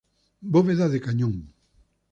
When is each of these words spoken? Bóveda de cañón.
Bóveda 0.53 0.87
de 0.93 0.99
cañón. 1.05 1.33